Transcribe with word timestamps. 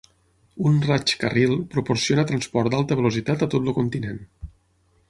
Un 0.69 0.79
"raig-carril" 0.85 1.53
proporciona 1.75 2.27
transport 2.33 2.75
d'alta 2.75 2.99
velocitat 3.03 3.47
a 3.47 3.51
tot 3.55 3.71
el 3.73 3.79
continent. 3.81 4.21